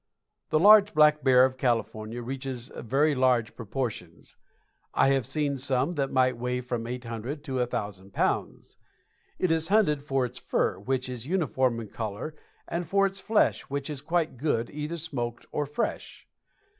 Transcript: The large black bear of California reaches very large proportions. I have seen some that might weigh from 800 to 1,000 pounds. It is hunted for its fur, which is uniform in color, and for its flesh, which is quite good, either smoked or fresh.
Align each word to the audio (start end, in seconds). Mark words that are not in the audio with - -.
The 0.49 0.57
large 0.57 0.95
black 0.95 1.23
bear 1.23 1.45
of 1.45 1.57
California 1.57 2.23
reaches 2.23 2.71
very 2.75 3.13
large 3.13 3.55
proportions. 3.55 4.35
I 4.95 5.09
have 5.09 5.27
seen 5.27 5.57
some 5.57 5.93
that 5.93 6.09
might 6.11 6.37
weigh 6.39 6.61
from 6.61 6.87
800 6.87 7.43
to 7.43 7.57
1,000 7.59 8.11
pounds. 8.11 8.77
It 9.37 9.51
is 9.51 9.67
hunted 9.67 10.01
for 10.01 10.25
its 10.25 10.39
fur, 10.39 10.79
which 10.79 11.07
is 11.07 11.27
uniform 11.27 11.79
in 11.79 11.89
color, 11.89 12.33
and 12.67 12.87
for 12.87 13.05
its 13.05 13.19
flesh, 13.19 13.61
which 13.69 13.91
is 13.91 14.01
quite 14.01 14.37
good, 14.37 14.71
either 14.71 14.97
smoked 14.97 15.45
or 15.51 15.67
fresh. 15.67 16.27